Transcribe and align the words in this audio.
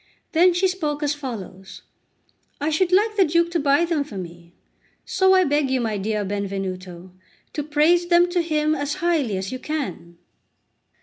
Then 0.31 0.51
she 0.55 0.67
spoke 0.67 1.03
as 1.03 1.13
follows: 1.13 1.83
"I 2.59 2.71
should 2.71 2.91
like 2.91 3.15
the 3.17 3.23
Duke 3.23 3.51
to 3.51 3.59
buy 3.59 3.85
them 3.85 4.03
for 4.03 4.17
me; 4.17 4.55
so 5.05 5.35
I 5.35 5.43
beg 5.43 5.69
you, 5.69 5.79
my 5.79 5.99
dear 5.99 6.25
Benvenuto, 6.25 7.11
to 7.53 7.61
praise 7.63 8.07
them 8.07 8.27
to 8.31 8.41
him 8.41 8.73
as 8.73 8.95
highly 8.95 9.37
as 9.37 9.51
you 9.51 9.59
can." 9.59 10.17